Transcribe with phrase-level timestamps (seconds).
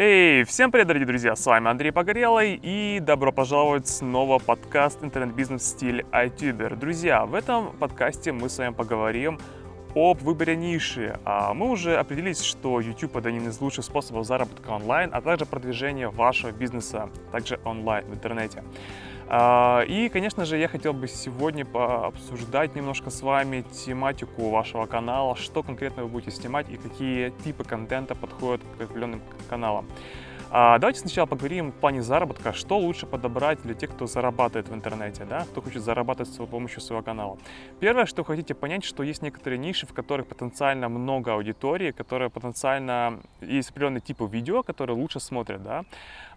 [0.00, 5.02] Эй, всем привет, дорогие друзья, с вами Андрей Погорелый и добро пожаловать снова в подкаст
[5.02, 6.76] «Интернет-бизнес стиле iTuber».
[6.76, 9.40] Друзья, в этом подкасте мы с вами поговорим
[9.96, 11.18] об выборе ниши.
[11.24, 15.46] А мы уже определились, что YouTube это один из лучших способов заработка онлайн, а также
[15.46, 18.62] продвижения вашего бизнеса также онлайн в интернете.
[19.30, 25.36] А, и, конечно же, я хотел бы сегодня пообсуждать немножко с вами тематику вашего канала,
[25.36, 29.20] что конкретно вы будете снимать и какие типы контента подходят к определенным
[29.50, 29.86] каналам.
[30.50, 34.74] А давайте сначала поговорим в плане заработка, что лучше подобрать для тех, кто зарабатывает в
[34.74, 37.36] интернете, да, кто хочет зарабатывать с помощью своего канала.
[37.80, 43.20] Первое, что хотите понять, что есть некоторые ниши, в которых потенциально много аудитории, которые потенциально
[43.42, 45.84] есть определенные типы видео, которые лучше смотрят, да.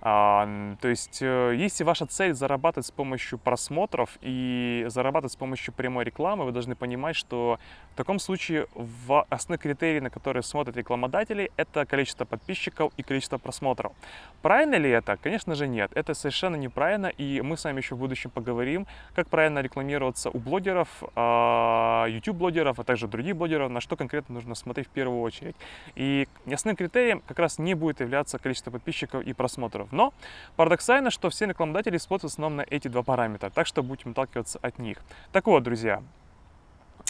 [0.04, 5.74] А, то есть, э, если ваша цель зарабатывать с помощью просмотров и зарабатывать с помощью
[5.74, 7.60] прямой рекламы, вы должны понимать, что
[7.94, 13.38] в таком случае в основной критерий, на который смотрят рекламодатели, это количество подписчиков и количество
[13.38, 13.94] просмотров.
[14.42, 15.18] Правильно ли это?
[15.18, 15.92] Конечно же нет.
[15.94, 20.40] Это совершенно неправильно, и мы с вами еще в будущем поговорим, как правильно рекламироваться у
[20.40, 25.56] блогеров, а, YouTube-блогеров, а также других блогеров, на что конкретно нужно смотреть в первую очередь.
[25.96, 29.92] И основным критерием как раз не будет являться количество подписчиков и просмотров.
[29.92, 30.12] Но
[30.56, 34.58] парадоксально, что все рекламодатели смотрят в основном на эти два параметра, так что будем отталкиваться
[34.64, 34.98] от них.
[35.32, 36.02] Так вот, друзья,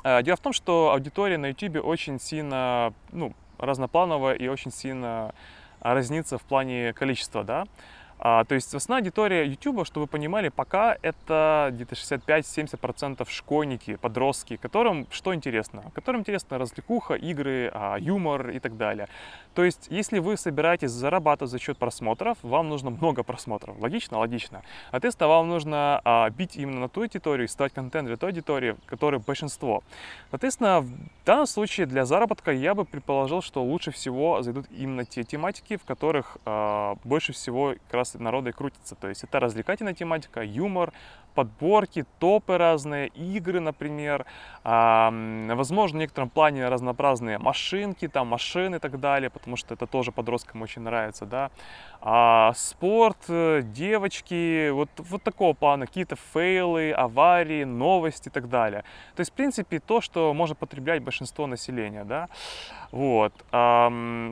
[0.04, 5.34] э, дело в том, что аудитория на YouTube очень сильно ну, разноплановая и очень сильно
[5.82, 7.66] разнится в плане количества, да.
[8.24, 14.58] А, то есть основная аудитория YouTube, чтобы вы понимали, пока это где-то 65-70% школьники, подростки,
[14.58, 15.84] которым что интересно?
[15.96, 19.08] Которым интересно развлекуха, игры, а, юмор и так далее.
[19.56, 23.80] То есть если вы собираетесь зарабатывать за счет просмотров, вам нужно много просмотров.
[23.80, 24.20] Логично?
[24.20, 24.62] Логично.
[24.92, 29.20] Соответственно, вам нужно а, бить именно на ту аудиторию, ставить контент для той аудитории, которая
[29.20, 29.84] большинство.
[30.30, 35.24] Соответственно, в данном случае для заработка я бы предположил, что лучше всего зайдут именно те
[35.24, 38.96] тематики, в которых а, больше всего как раз народа и крутится.
[38.96, 40.94] То есть это развлекательная тематика, юмор,
[41.32, 44.26] подборки, топы разные, игры, например,
[44.64, 50.12] возможно, в некотором плане разнообразные машинки, там, машины и так далее, потому что это тоже
[50.12, 51.52] подросткам очень нравится, да,
[52.04, 58.84] а, спорт, э, девочки, вот, вот такого плана, какие-то фейлы, аварии, новости и так далее.
[59.16, 62.28] То есть, в принципе, то, что может потреблять большинство населения, да,
[62.92, 63.34] вот.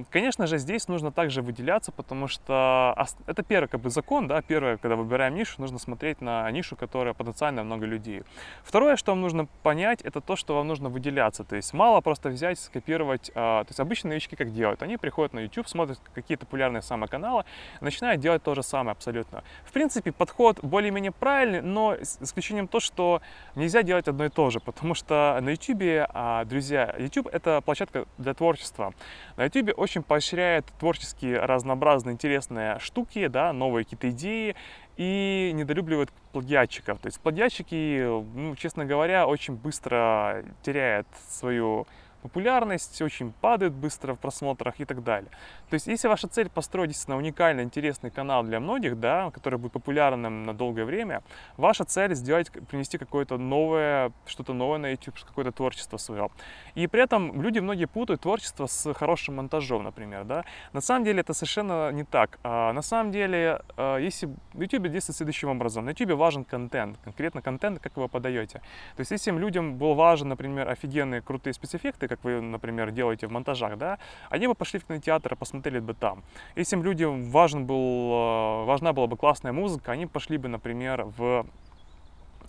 [0.10, 2.94] Конечно же, здесь нужно также выделяться, потому что
[3.26, 6.89] это первый как бы закон, да, первое, когда выбираем нишу, нужно смотреть на нишу, которая
[6.90, 8.24] потенциально много людей.
[8.64, 11.44] Второе, что вам нужно понять, это то, что вам нужно выделяться.
[11.44, 13.32] То есть мало просто взять, скопировать.
[13.36, 14.84] А, то есть обычные новички как делают?
[14.84, 17.46] Они приходят на YouTube, смотрят какие популярные самые каналы,
[17.82, 19.44] начинают делать то же самое абсолютно.
[19.66, 23.22] В принципе, подход более-менее правильный, но с исключением то, что
[23.56, 28.06] нельзя делать одно и то же, потому что на YouTube, а, друзья, YouTube это площадка
[28.18, 28.94] для творчества.
[29.38, 34.56] На YouTube очень поощряет творческие разнообразные интересные штуки, да, новые какие-то идеи,
[35.00, 37.00] и недолюбливают плагиатчиков.
[37.00, 38.04] То есть плагиатчики,
[38.36, 41.88] ну, честно говоря, очень быстро теряют свою
[42.22, 45.32] популярность очень падает быстро в просмотрах и так далее.
[45.70, 49.72] То есть, если ваша цель построить действительно уникальный, интересный канал для многих, да, который будет
[49.72, 51.22] популярным на долгое время,
[51.58, 56.30] ваша цель сделать, принести какое-то новое, что-то новое на YouTube, какое-то творчество свое.
[56.76, 60.44] И при этом люди многие путают творчество с хорошим монтажом, например, да.
[60.74, 62.40] На самом деле это совершенно не так.
[62.44, 65.86] А, на самом деле, а, если YouTube действует следующим образом.
[65.86, 68.60] На YouTube важен контент, конкретно контент, как вы его подаете.
[68.96, 73.32] То есть, если людям был важен, например, офигенные крутые спецэффекты, как вы, например, делаете в
[73.32, 74.00] монтажах, да,
[74.30, 76.24] они бы пошли в кинотеатр и посмотрели бы там.
[76.56, 81.46] Если людям важен был, э, важна была бы классная музыка, они пошли бы, например, в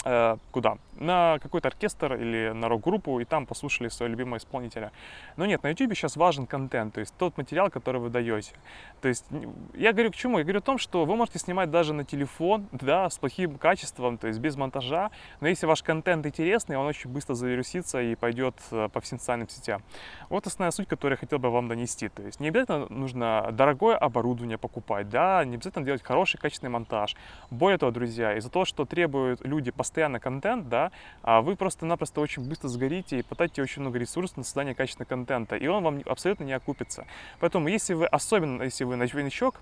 [0.05, 0.79] Э, куда?
[0.99, 4.93] На какой-то оркестр или на рок-группу, и там послушали своего любимого исполнителя.
[5.37, 8.53] Но нет, на YouTube сейчас важен контент, то есть тот материал, который вы даете.
[9.01, 9.27] То есть
[9.75, 10.39] я говорю к чему?
[10.39, 14.19] Я говорю о том, что вы можете снимать даже на телефон, да, с плохим качеством,
[14.19, 18.55] то есть без монтажа, но если ваш контент интересный, он очень быстро завирусится и пойдет
[18.71, 19.83] э, по всем социальным сетям.
[20.29, 22.09] Вот основная суть, которую я хотел бы вам донести.
[22.09, 27.17] То есть не обязательно нужно дорогое оборудование покупать, да, не обязательно делать хороший, качественный монтаж.
[27.51, 30.93] Более того, друзья, из-за того, что требуют люди постоянно постоянно контент, да,
[31.23, 35.57] а вы просто-напросто очень быстро сгорите и потратите очень много ресурсов на создание качественного контента,
[35.57, 37.07] и он вам абсолютно не окупится.
[37.41, 39.61] Поэтому, если вы, особенно если вы новичок,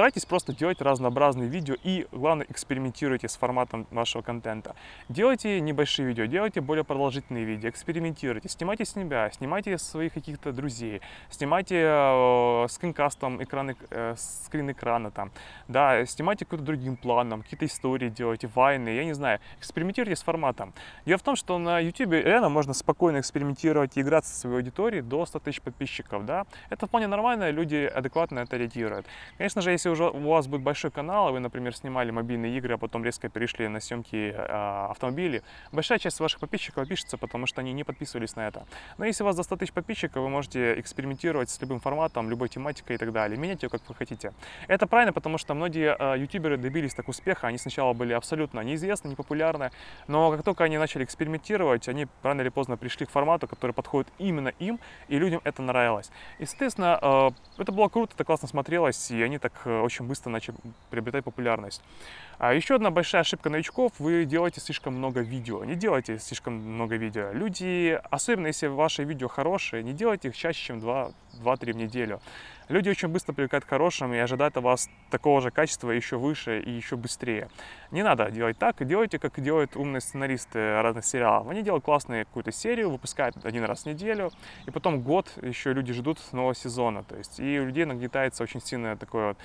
[0.00, 4.74] старайтесь просто делать разнообразные видео и, главное, экспериментируйте с форматом вашего контента.
[5.10, 11.82] Делайте небольшие видео, делайте более продолжительные видео, экспериментируйте, снимайте себя, снимайте своих каких-то друзей, снимайте
[11.86, 15.32] э, скринкастом экран, э, скрин экрана там,
[15.68, 20.72] да, снимайте каким-то другим планом, какие-то истории делайте, вайны, я не знаю, экспериментируйте с форматом.
[21.04, 25.02] Дело в том, что на YouTube реально можно спокойно экспериментировать и играться со своей аудиторией
[25.02, 29.04] до 100 тысяч подписчиков, да, это вполне нормально, люди адекватно это реагируют.
[29.36, 32.78] Конечно же, если уже у вас будет большой канал, вы, например, снимали мобильные игры, а
[32.78, 35.42] потом резко перешли на съемки э, автомобилей,
[35.72, 38.66] большая часть ваших подписчиков пишется, потому что они не подписывались на это.
[38.98, 42.48] Но если у вас до 100 тысяч подписчиков, вы можете экспериментировать с любым форматом, любой
[42.48, 44.32] тематикой и так далее, менять ее как вы хотите.
[44.68, 49.08] Это правильно, потому что многие э, ютуберы добились так успеха, они сначала были абсолютно неизвестны,
[49.08, 49.70] непопулярны,
[50.08, 54.12] но как только они начали экспериментировать, они рано или поздно пришли к формату, который подходит
[54.18, 54.78] именно им,
[55.08, 56.10] и людям это нравилось.
[56.38, 57.30] И, соответственно, э,
[57.62, 60.56] это было круто, это классно смотрелось, и они так очень быстро начали
[60.90, 61.82] приобретать популярность.
[62.38, 65.64] А еще одна большая ошибка новичков, вы делаете слишком много видео.
[65.64, 67.32] Не делайте слишком много видео.
[67.32, 70.80] Люди, особенно если ваши видео хорошие, не делайте их чаще, чем
[71.42, 72.20] 2-3 в неделю.
[72.68, 76.60] Люди очень быстро привыкают к хорошим и ожидают от вас такого же качества еще выше
[76.60, 77.48] и еще быстрее.
[77.90, 81.48] Не надо делать так, делайте, как делают умные сценаристы разных сериалов.
[81.48, 84.30] Они делают классную какую-то серию, выпускают один раз в неделю,
[84.66, 87.02] и потом год еще люди ждут нового сезона.
[87.02, 89.38] То есть, и у людей нагнетается очень сильный такой вот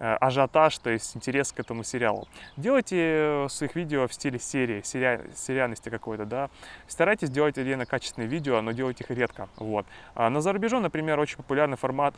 [0.00, 2.26] ажиотаж, то есть интерес к этому сериалу.
[2.56, 6.48] Делайте э, своих видео в стиле серии, серия, сериальности какой-то, да.
[6.88, 9.48] Старайтесь делать отдельно качественные видео, но делайте их редко.
[9.56, 9.86] Вот.
[10.14, 12.14] А на зарубежу, например, очень популярный формат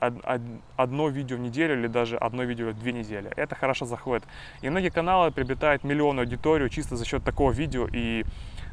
[0.77, 3.31] одно видео в неделю или даже одно видео в две недели.
[3.37, 4.25] Это хорошо заходит.
[4.61, 8.25] И многие каналы приобретают миллионную аудиторию чисто за счет такого видео и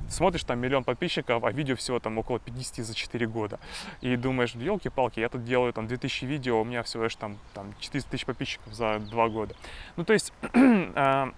[0.10, 3.60] смотришь там миллион подписчиков, а видео всего там около 50 за 4 года.
[4.02, 7.74] И думаешь, елки-палки, я тут делаю там 2000 видео, у меня всего лишь там, там
[7.80, 9.56] 400 тысяч подписчиков за 2 года.
[9.96, 10.34] Ну, то есть
[10.96, 11.32] а,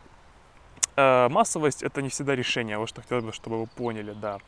[0.96, 4.40] а, массовость это не всегда решение, вот что хотелось бы, чтобы вы поняли, да.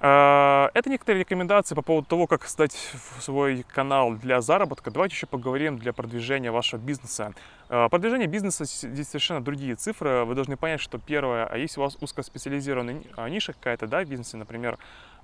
[0.00, 2.72] А, это некоторые рекомендации по поводу того, как создать
[3.20, 4.90] свой канал для заработка.
[4.90, 7.34] Давайте еще поговорим для продвижения вашего бизнеса.
[7.68, 10.24] А, продвижение бизнеса здесь совершенно другие цифры.
[10.24, 14.36] Вы должны понять, что первое, а если у вас узкоспециализированная ниша какая-то, да, в бизнесе,
[14.36, 14.78] например,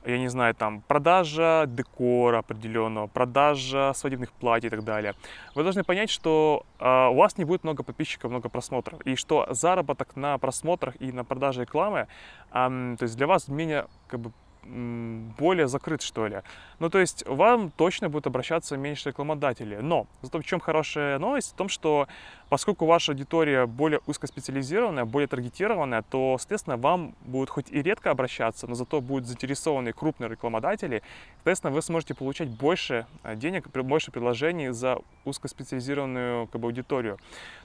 [0.05, 5.15] я не знаю, там, продажа декора определенного, продажа свадебных платьев и так далее.
[5.55, 9.47] Вы должны понять, что э, у вас не будет много подписчиков, много просмотров, и что
[9.51, 12.07] заработок на просмотрах и на продаже рекламы,
[12.51, 16.43] э, то есть для вас менее, как бы, более закрыт, что ли.
[16.79, 19.79] Ну, то есть вам точно будет обращаться меньше рекламодателей.
[19.79, 21.53] Но зато в чем хорошая новость?
[21.53, 22.09] В том, что
[22.49, 28.67] поскольку ваша аудитория более узкоспециализированная, более таргетированная, то, соответственно, вам будут хоть и редко обращаться,
[28.67, 31.03] но зато будут заинтересованы крупные рекламодатели.
[31.37, 37.19] Соответственно, вы сможете получать больше э, денег, больше предложений за узкоспециализированную как бы, аудиторию.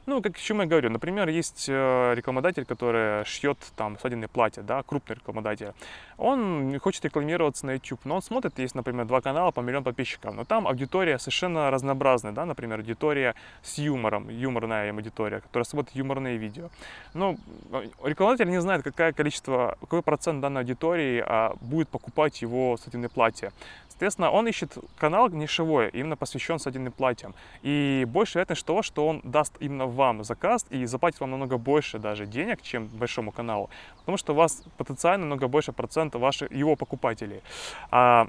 [0.06, 4.84] Ну, как чему я говорю, например, есть э, рекламодатель, который шьет там свадебные платья, да,
[4.84, 5.74] крупный рекламодатель.
[6.18, 10.36] Он хочет рекламироваться на YouTube, но он смотрит, есть, например, два канала по миллион подписчиков,
[10.36, 13.34] но там аудитория совершенно разнообразная, да, например, аудитория
[13.64, 16.70] с юмором, юморная аудитория, которая смотрит юморные видео.
[17.16, 17.38] Но
[17.72, 23.10] э, рекламодатель не знает, какое количество, какой процент данной аудитории а, будет покупать его свадебные
[23.10, 23.52] платья.
[23.96, 27.34] Соответственно, он ищет канал нишевой, именно посвящен свадебным платьям.
[27.64, 31.98] И больше вероятность того, что он даст именно вам заказ и заплатит вам намного больше
[31.98, 33.70] даже денег, чем большому каналу.
[34.00, 37.42] Потому что у вас потенциально намного больше процента ваших его покупателей.
[37.92, 38.28] А,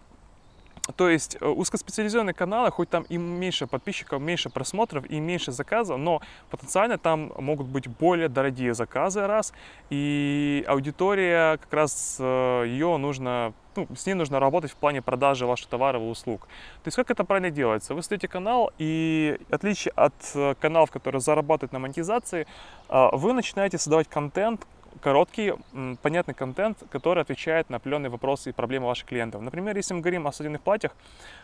[0.95, 5.99] то есть э, узкоспециализированные каналы, хоть там и меньше подписчиков, меньше просмотров и меньше заказов,
[5.99, 6.21] но
[6.51, 9.53] потенциально там могут быть более дорогие заказы раз,
[9.91, 15.45] и аудитория как раз э, ее нужно ну, с ней нужно работать в плане продажи
[15.45, 16.47] ваших товаров и услуг.
[16.83, 17.95] То есть как это правильно делается?
[17.95, 22.47] Вы создаете канал, и в отличие от э, каналов, которые зарабатывают на монетизации,
[22.89, 24.65] вы начинаете создавать контент,
[25.01, 25.55] короткий,
[26.03, 29.43] понятный контент, который отвечает на определенные вопросы и проблемы ваших клиентов.
[29.43, 30.93] Например, если мы говорим о свадебных платьях,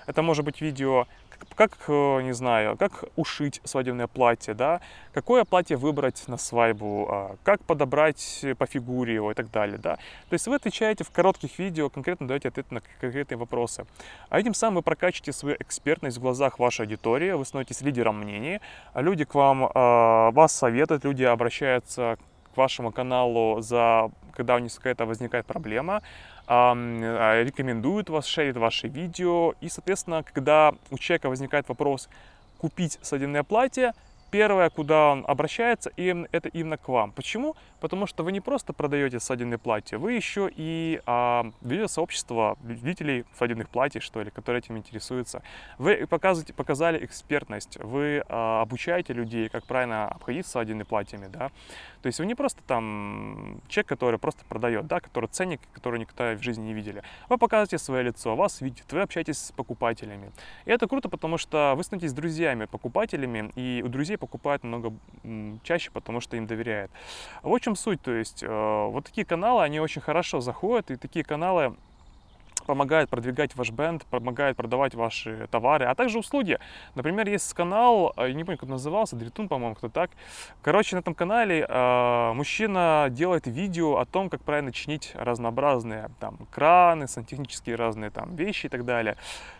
[0.06, 1.06] это может быть видео,
[1.54, 4.80] как, э, не знаю, как ушить свадебное платье, да,
[5.12, 9.96] какое платье выбрать на свадьбу, а, как подобрать по фигуре его и так далее, да.
[10.28, 13.86] То есть вы отвечаете в коротких видео, конкретно даете ответ на конкретные вопросы.
[14.28, 18.60] А этим самым вы прокачиваете свою экспертность в глазах вашей аудитории, вы становитесь лидером мнений,
[18.94, 24.74] люди к вам, а, вас советуют, люди обращаются к вашему каналу, за, когда у них
[24.74, 26.02] какая-то возникает проблема,
[26.46, 26.74] а,
[27.42, 29.54] рекомендуют вас, шерят ваши видео.
[29.60, 32.08] И, соответственно, когда у человека возникает вопрос
[32.58, 33.92] купить свадебное платье,
[34.32, 37.12] первое, куда он обращается, и это именно к вам.
[37.12, 37.54] Почему?
[37.80, 43.24] Потому что вы не просто продаете свадебные платья, вы еще и а, ведете сообщество любителей
[43.36, 45.42] свадебных платьев, что ли, которые этим интересуются.
[45.78, 51.50] Вы показываете, показали экспертность, вы а, обучаете людей, как правильно обходиться свадебными платьями, да.
[52.00, 56.34] То есть вы не просто там человек, который просто продает, да, который ценник, который никогда
[56.34, 57.02] в жизни не видели.
[57.28, 60.32] Вы показываете свое лицо, вас видят, вы общаетесь с покупателями.
[60.64, 64.96] И это круто, потому что вы становитесь друзьями, покупателями, и у друзей покупают намного
[65.64, 66.92] чаще, потому что им доверяют.
[67.42, 68.00] В чем суть?
[68.02, 71.74] То есть э, вот такие каналы, они очень хорошо заходят, и такие каналы
[72.64, 76.58] помогает продвигать ваш бренд, помогает продавать ваши товары, а также услуги.
[76.94, 80.10] Например, есть канал, э, я не помню, как он назывался, Дритун, по-моему, кто так.
[80.62, 86.38] Короче, на этом канале э, мужчина делает видео о том, как правильно чинить разнообразные там
[86.50, 89.16] краны, сантехнические разные там вещи и так далее.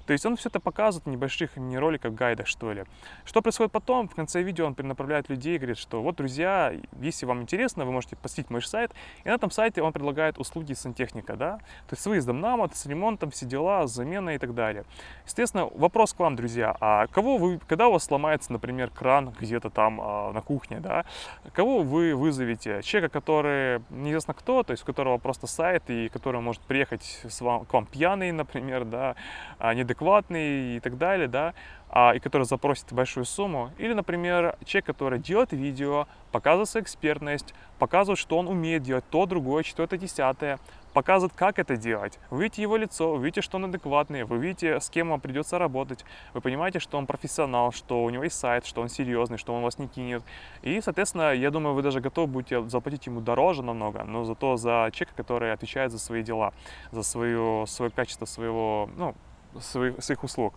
[0.07, 2.85] То есть он все это показывает в небольших мини-роликах, гайдах, что ли.
[3.25, 4.09] Что происходит потом?
[4.09, 7.93] В конце видео он перенаправляет людей и говорит, что вот, друзья, если вам интересно, вы
[7.93, 8.93] можете посетить мой сайт.
[9.25, 12.75] И на этом сайте он предлагает услуги сантехника, да, то есть с выездом на мод,
[12.75, 14.85] с ремонтом, все дела, с заменой и так далее.
[15.27, 19.71] Естественно, вопрос к вам, друзья, а кого вы, когда у вас сломается, например, кран где-то
[19.71, 21.05] там а, на кухне, да,
[21.53, 22.83] кого вы вызовете?
[22.83, 27.41] Человека, который неизвестно кто, то есть у которого просто сайт и который может приехать с
[27.41, 29.17] вам, к вам пьяный, например, да,
[29.59, 31.55] а, не адекватный и так далее, да,
[31.95, 33.71] и который запросит большую сумму.
[33.79, 39.27] Или, например, человек, который делает видео, показывает свою экспертность, показывает, что он умеет делать то,
[39.27, 40.59] другое, четвертое, десятое,
[40.95, 42.19] показывает, как это делать.
[42.31, 45.59] Вы видите его лицо, вы видите, что он адекватный, вы видите, с кем вам придется
[45.59, 49.55] работать, вы понимаете, что он профессионал, что у него есть сайт, что он серьезный, что
[49.55, 50.23] он вас не кинет.
[50.63, 54.91] И, соответственно, я думаю, вы даже готовы будете заплатить ему дороже намного, но зато за
[54.93, 56.53] человека, который отвечает за свои дела,
[56.91, 59.15] за свое, свое качество своего, ну,
[59.61, 60.55] своих, своих услуг.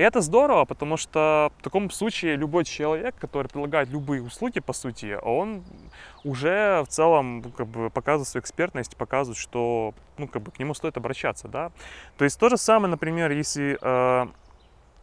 [0.00, 4.72] И это здорово, потому что в таком случае любой человек, который предлагает любые услуги, по
[4.72, 5.62] сути, он
[6.24, 10.72] уже в целом как бы, показывает свою экспертность, показывает, что ну, как бы, к нему
[10.72, 11.48] стоит обращаться.
[11.48, 11.70] Да?
[12.16, 14.26] То есть то же самое, например, если э,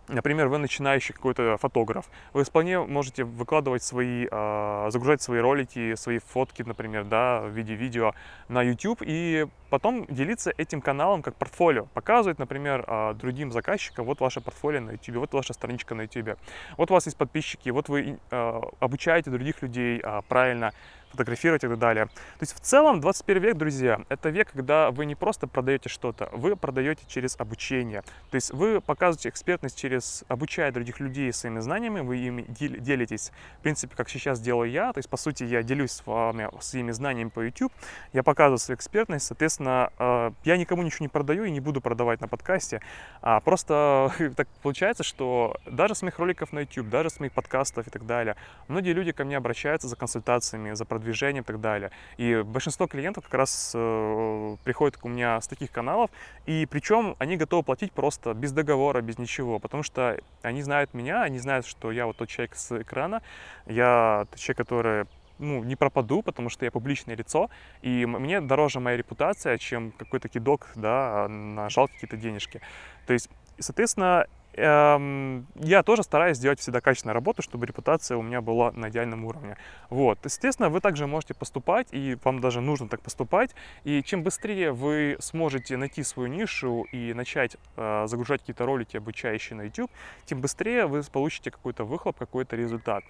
[0.10, 2.06] Например, вы начинающий какой-то фотограф.
[2.32, 7.74] Вы вполне можете выкладывать свои, э, загружать свои ролики, свои фотки, например, да, в виде
[7.76, 8.14] видео
[8.48, 11.88] на YouTube и потом делиться этим каналом как портфолио.
[11.94, 16.38] Показывать, например, э, другим заказчикам, вот ваше портфолио на YouTube, вот ваша страничка на YouTube.
[16.78, 20.72] Вот у вас есть подписчики, вот вы э, обучаете других людей правильно
[21.12, 22.06] фотографировать и так далее.
[22.06, 26.30] То есть в целом 21 век, друзья, это век, когда вы не просто продаете что-то,
[26.32, 28.04] вы продаете через обучение.
[28.30, 33.64] То есть вы показываете экспертность через обучая других людей своими знаниями, вы ими делитесь, в
[33.64, 34.94] принципе, как сейчас делаю я.
[34.94, 37.74] То есть, по сути, я делюсь с вами своими знаниями по YouTube,
[38.14, 42.22] я показываю свою экспертность, соответственно, э, я никому ничего не продаю и не буду продавать
[42.22, 42.82] на подкасте,
[43.22, 47.88] а просто так получается, что даже с моих роликов на YouTube, даже с моих подкастов
[47.88, 48.36] и так далее,
[48.68, 51.92] многие люди ко мне обращаются за консультациями, за продвижением и так далее.
[52.18, 56.12] И большинство клиентов как раз э, приходят у меня с таких каналов,
[56.46, 61.24] и причем они готовы платить просто без договора, без ничего, потому что они знают меня,
[61.24, 63.22] они знают, что я вот тот человек с экрана,
[63.66, 65.06] я тот человек, который
[65.40, 67.50] ну, не пропаду, потому что я публичное лицо,
[67.82, 72.62] и мне дороже моя репутация, чем какой-то кидок, да, на жалкие какие-то денежки.
[73.06, 74.26] То есть, соответственно,
[74.58, 79.58] я тоже стараюсь сделать всегда качественную работу, чтобы репутация у меня была на идеальном уровне.
[79.90, 84.72] Вот, естественно, вы также можете поступать, и вам даже нужно так поступать, и чем быстрее
[84.72, 89.92] вы сможете найти свою нишу и начать э, загружать какие-то ролики, обучающие на YouTube,
[90.26, 93.04] тем быстрее вы получите какой-то выхлоп, какой-то результат.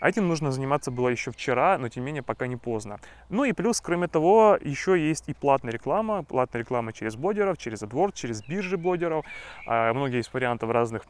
[0.00, 2.98] А этим нужно заниматься было еще вчера, но тем не менее пока не поздно.
[3.28, 7.82] Ну и плюс, кроме того, еще есть и платная реклама, платная реклама через блогеров, через
[7.82, 9.24] AdWords, через биржи блогеров,
[9.66, 11.06] э, многие есть вариантов разных разных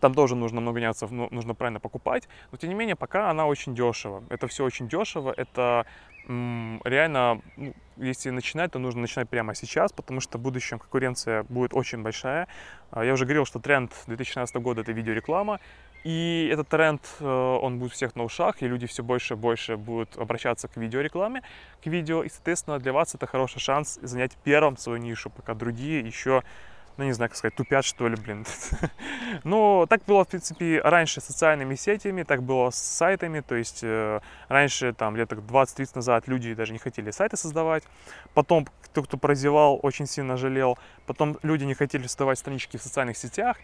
[0.00, 2.28] там тоже нужно много нюансов, ну, нужно правильно покупать.
[2.52, 4.22] Но тем не менее, пока она очень дешево.
[4.28, 5.32] Это все очень дешево.
[5.34, 5.86] Это
[6.28, 11.72] реально, ну, если начинать, то нужно начинать прямо сейчас, потому что в будущем конкуренция будет
[11.72, 12.46] очень большая.
[12.90, 15.60] А, я уже говорил, что тренд 2016 года это видеореклама.
[16.04, 19.76] И этот тренд, э, он будет всех на ушах, и люди все больше и больше
[19.76, 21.42] будут обращаться к видеорекламе,
[21.82, 22.22] к видео.
[22.22, 26.42] И, соответственно, для вас это хороший шанс занять первым свою нишу, пока другие еще
[26.96, 28.44] ну не знаю, как сказать, тупят что ли, блин.
[29.44, 33.80] Но так было, в принципе, раньше с социальными сетями, так было с сайтами, то есть
[33.82, 37.84] э, раньше, там, лет 20-30 назад люди даже не хотели сайты создавать,
[38.34, 43.16] потом кто, кто прозевал, очень сильно жалел, потом люди не хотели создавать странички в социальных
[43.16, 43.56] сетях,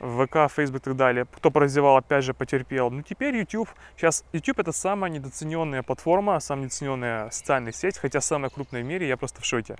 [0.00, 1.26] ВК, Facebook и так далее.
[1.30, 2.90] Кто прозевал, опять же, потерпел.
[2.90, 3.68] Ну, теперь YouTube.
[3.96, 9.06] Сейчас YouTube это самая недооцененная платформа, самая недооцененная социальная сеть, хотя самая крупная в мире,
[9.06, 9.76] я просто в шоке.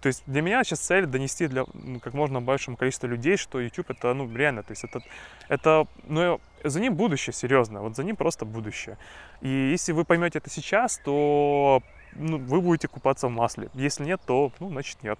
[0.00, 3.60] То есть для меня сейчас цель донести для ну, как можно большему количеству людей, что
[3.60, 5.00] YouTube это, ну, реально, то есть это,
[5.48, 8.96] это, ну, за ним будущее, серьезно, вот за ним просто будущее.
[9.40, 11.82] И если вы поймете это сейчас, то
[12.14, 13.70] ну, вы будете купаться в масле.
[13.74, 15.18] Если нет, то, ну, значит, нет.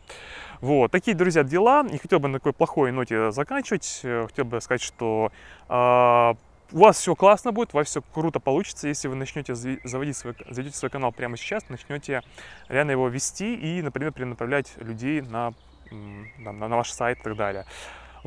[0.61, 1.83] Вот, такие, друзья, дела.
[1.83, 4.01] Не хотел бы на такой плохой ноте заканчивать.
[4.03, 5.31] Э, хотел бы сказать, что
[5.69, 6.35] э,
[6.73, 10.35] у вас все классно будет, у вас все круто получится, если вы начнете заводить свой,
[10.49, 12.23] заведете свой канал прямо сейчас, начнете
[12.69, 15.55] реально его вести и, например, перенаправлять людей на,
[15.91, 17.65] на, на ваш сайт и так далее.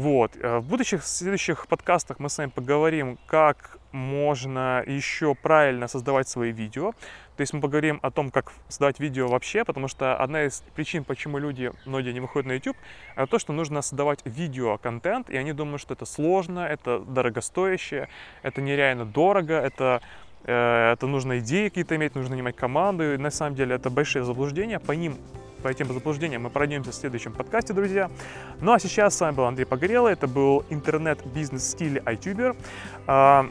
[0.02, 0.32] Вот.
[0.42, 6.52] Э, в будущих, следующих подкастах мы с вами поговорим, как можно еще правильно создавать свои
[6.52, 6.94] видео.
[7.38, 11.04] То есть мы поговорим о том, как создавать видео вообще, потому что одна из причин,
[11.04, 12.78] почему люди, многие не выходят на YouTube,
[13.16, 18.10] это то, что нужно создавать видео-контент, и они думают, что это сложно, это дорогостоящее,
[18.42, 20.02] это нереально дорого, это
[20.46, 23.14] э, это нужно идеи какие-то иметь, нужно нанимать команду.
[23.14, 24.80] И на самом деле это большие заблуждения.
[24.80, 25.16] По ним
[25.62, 28.10] по этим заблуждениям мы пройдемся в следующем подкасте, друзья.
[28.60, 32.56] Ну а сейчас с вами был Андрей Погорелый, это был интернет-бизнес стиле iTuber.
[33.08, 33.48] А,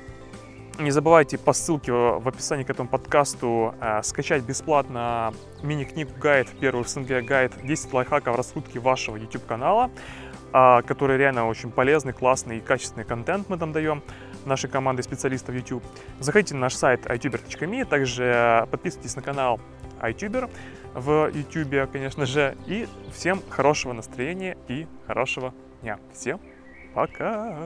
[0.79, 6.85] не забывайте по ссылке в описании к этому подкасту э, скачать бесплатно мини-книгу гайд, первый
[6.85, 9.91] в СНГ гайд 10 лайфхаков раскрутки вашего YouTube канала,
[10.53, 14.03] э, который реально очень полезный, классный и качественный контент мы там даем
[14.47, 15.85] нашей команды специалистов YouTube.
[16.19, 19.61] Заходите на наш сайт ituber.me, также подписывайтесь на канал
[20.01, 20.51] iTuber
[20.95, 22.57] в YouTube, конечно же.
[22.67, 25.99] И всем хорошего настроения и хорошего дня.
[26.13, 26.41] Всем
[26.95, 27.57] пока!